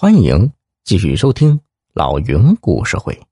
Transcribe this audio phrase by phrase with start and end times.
[0.00, 0.50] 欢迎
[0.82, 1.60] 继续收听
[1.92, 3.12] 老云故事会，《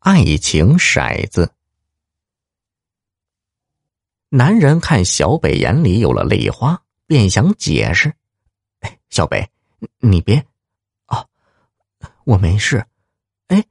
[0.00, 1.46] 爱情骰子》。
[4.30, 8.12] 男人看小北眼里有了泪花，便想解释
[8.82, 9.48] ：“哎，小北，
[10.00, 10.44] 你别……
[11.06, 11.28] 哦，
[12.24, 12.84] 我没事。
[13.46, 13.64] 哎，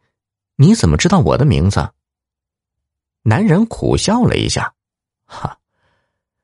[0.56, 1.92] 你怎么知道我的名字？”
[3.24, 4.74] 男人苦笑了一下
[5.28, 5.60] ：“哈，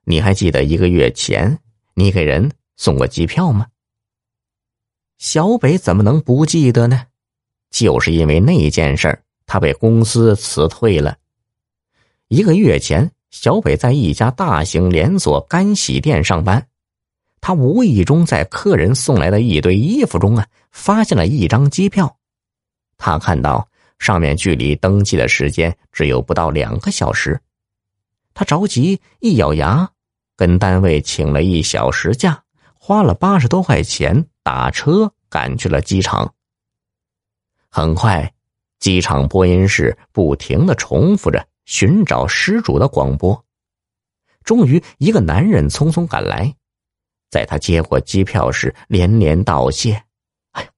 [0.04, 1.58] 你还记得一个月前
[1.94, 3.68] 你给人送过机票吗？”
[5.22, 7.04] 小北怎么能不记得呢？
[7.70, 11.16] 就是因为那件事他被公司辞退了。
[12.28, 16.68] 一个月前，小北在一家大型连锁干洗店上班，
[17.40, 22.18] 他无意中在客人送来的一堆衣服中啊，发现了一张机票。
[22.98, 27.40] 他看到上面距离登记的时间只有不到两个小时，
[28.34, 29.88] 他着急，一咬牙，
[30.36, 32.44] 跟单位请了一小时假。
[32.84, 36.34] 花了八十多块钱打车赶去了机场。
[37.70, 38.34] 很快，
[38.80, 43.46] 机场播音室不停的重复着寻找失主的广播。
[44.44, 46.56] 终于，一个男人匆匆赶来，
[47.30, 50.04] 在他接过机票时连连道谢
[50.52, 50.70] ：“哎呀，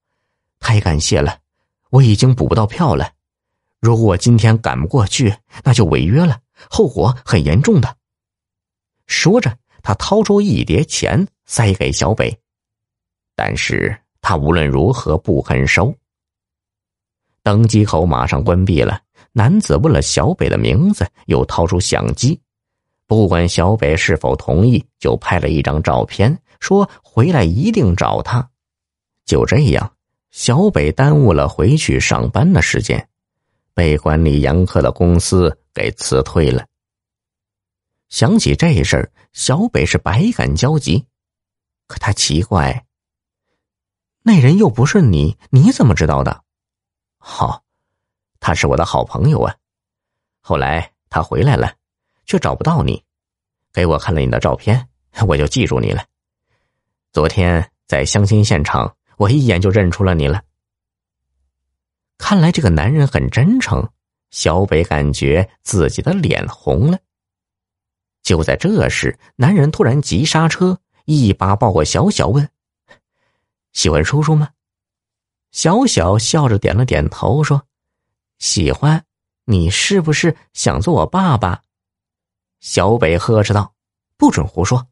[0.60, 1.38] 太感谢了！
[1.90, 3.12] 我已经补不到票了。
[3.80, 7.96] 如果我今天赶不过去，那就违约了，后果很严重的。”
[9.06, 9.58] 说着。
[9.86, 12.40] 他掏出一叠钱塞给小北，
[13.34, 15.94] 但是他无论如何不肯收。
[17.42, 19.00] 登机口马上关闭了，
[19.32, 22.40] 男子问了小北的名字，又掏出相机，
[23.06, 28.48] 不管小北是否同意，就拍了一张照片，说回来一定找他。
[29.26, 29.94] 就这样，
[30.30, 33.08] 小北耽误了回去上班的时间，
[33.74, 36.64] 被管理严苛的公司给辞退了。
[38.08, 41.04] 想起这事儿，小北是百感交集。
[41.86, 42.84] 可他奇怪，
[44.26, 46.42] 那人又不是你，你怎么知道的？
[47.18, 47.62] 好，
[48.40, 49.54] 他是我的好朋友啊。
[50.40, 51.74] 后来他回来了，
[52.24, 53.04] 却找不到你，
[53.70, 54.88] 给我看了你的照片，
[55.28, 56.06] 我就记住你了。
[57.12, 60.42] 昨天在相亲现场，我一眼就认出了你了。
[62.16, 63.86] 看来这个男人很真诚，
[64.30, 66.98] 小北感觉自己的脸红了。
[68.22, 72.48] 就在这时，男人突然急刹车，一把抱过小小，问
[73.74, 74.50] ：“喜欢叔叔吗？”
[75.52, 77.66] 小小笑着点了点头，说
[78.40, 79.04] ：“喜欢。”
[79.46, 81.62] 你是不是想做我爸爸？
[82.60, 83.74] 小北呵斥道
[84.16, 84.88] ：“不准胡说！”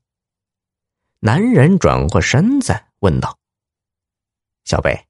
[1.20, 3.38] 男人转过身子问道
[4.66, 5.06] ：“小北，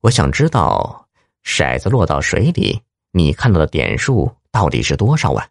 [0.00, 1.08] 我想知道，
[1.44, 2.82] 骰子落到水里，
[3.12, 5.48] 你看到的点数到底是多少啊？”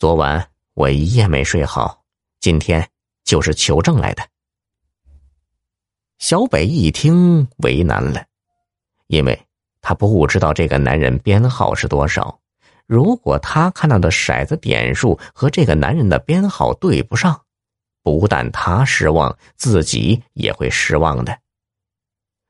[0.00, 2.02] 昨晚我一夜没睡好，
[2.40, 2.90] 今天
[3.24, 4.26] 就是求证来的。
[6.18, 8.24] 小北一听为难了，
[9.06, 9.40] 因为
[9.80, 12.38] 他不知道这个男人编号是多少。
[12.86, 17.40] 如果他看到的骰子点数和这个男人的编号对不上，
[18.02, 21.38] 不但他失望，自己也会失望的。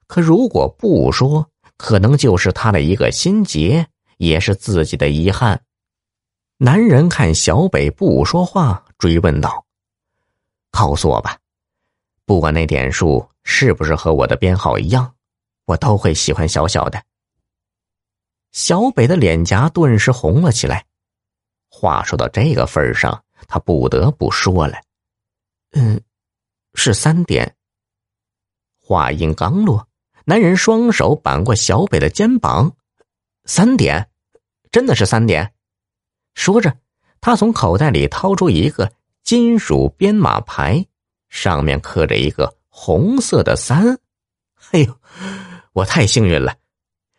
[0.06, 1.46] 可如果不说，
[1.76, 3.86] 可能就是他的一个心结，
[4.16, 5.60] 也是自己的遗憾。
[6.56, 9.64] 男人看小北不说话，追问道
[10.72, 11.36] ：“告诉我吧，
[12.28, 15.14] 不管那点数是不是和我的编号一样，
[15.64, 17.02] 我都会喜欢小小的。”
[18.52, 20.84] 小北的脸颊顿时红了起来。
[21.70, 24.74] 话说到这个份上，他不得不说了
[25.72, 25.98] ：“嗯，
[26.74, 27.56] 是三点。”
[28.78, 29.88] 话音刚落，
[30.26, 32.76] 男人双手扳过小北的肩膀
[33.48, 34.10] ：“三点，
[34.70, 35.54] 真的是三点。”
[36.36, 36.76] 说着，
[37.22, 40.84] 他从口袋里掏出一个金属编码牌，
[41.28, 43.98] 上面刻着一个红色的三。
[44.70, 45.00] 哎呦，
[45.72, 46.56] 我太幸运了！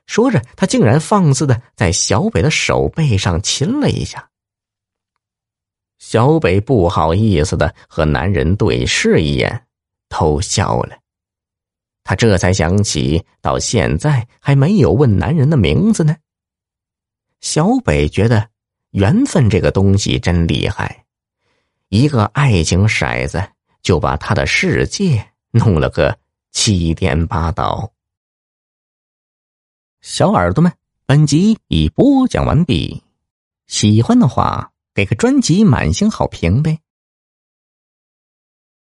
[0.06, 4.30] 说着，他竟然放肆的在小北的手背上亲了一下。
[5.98, 9.68] 小北不好意思的和男人对视一眼，
[10.10, 10.98] 偷笑了。
[12.04, 16.16] 他这才想起，到现在还没有问男人的名字呢。
[17.42, 18.50] 小北觉得。
[18.94, 21.06] 缘分这个东西真厉害，
[21.90, 23.38] 一个爱情骰子
[23.82, 26.18] 就把他的世界弄了个
[26.52, 27.92] 七颠八倒。
[30.02, 30.72] 小耳朵们，
[31.06, 33.04] 本集已播讲完毕，
[33.68, 36.80] 喜欢的话给个专辑满星好评呗。